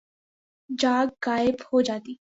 جھاگ 0.69 1.07
غائب 1.25 1.55
ہو 1.67 1.81
جاتی 1.81 2.13